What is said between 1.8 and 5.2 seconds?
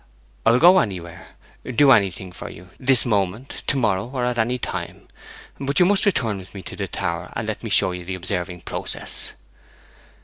anything for you this moment to morrow or at any time.